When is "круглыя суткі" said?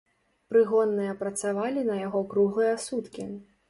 2.35-3.33